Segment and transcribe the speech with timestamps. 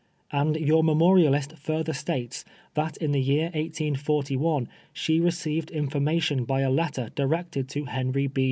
[0.31, 6.71] And your memorialist further states, that in the year 1841 she received information by a
[6.71, 8.39] letter directed to Henry B.